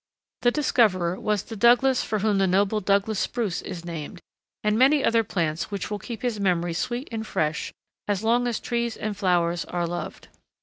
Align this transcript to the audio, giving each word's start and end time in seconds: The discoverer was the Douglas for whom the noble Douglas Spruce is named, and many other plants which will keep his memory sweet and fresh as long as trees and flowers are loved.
The 0.41 0.49
discoverer 0.49 1.19
was 1.19 1.43
the 1.43 1.55
Douglas 1.55 2.03
for 2.03 2.17
whom 2.17 2.39
the 2.39 2.47
noble 2.47 2.81
Douglas 2.81 3.19
Spruce 3.19 3.61
is 3.61 3.85
named, 3.85 4.19
and 4.63 4.75
many 4.75 5.05
other 5.05 5.23
plants 5.23 5.69
which 5.69 5.91
will 5.91 5.99
keep 5.99 6.23
his 6.23 6.39
memory 6.39 6.73
sweet 6.73 7.07
and 7.11 7.21
fresh 7.27 7.71
as 8.07 8.23
long 8.23 8.47
as 8.47 8.59
trees 8.59 8.97
and 8.97 9.15
flowers 9.15 9.63
are 9.65 9.85
loved. 9.85 10.29